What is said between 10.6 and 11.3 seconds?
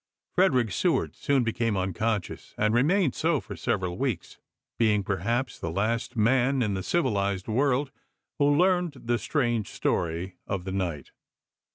the night.